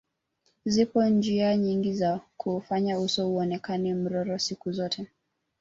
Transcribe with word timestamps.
Zipo 0.65 1.03
njia 1.05 1.57
nyingi 1.57 1.93
za 1.93 2.19
kuufanya 2.37 2.99
uso 2.99 3.29
uonekane 3.29 3.95
mororo 3.95 4.37
siku 4.39 4.71
zote 4.71 5.07